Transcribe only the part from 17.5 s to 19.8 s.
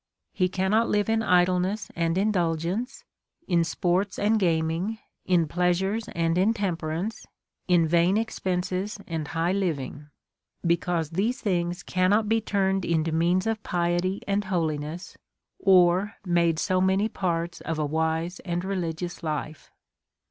of a wise and religious life.